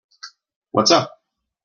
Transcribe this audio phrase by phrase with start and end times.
[0.71, 1.21] What's up?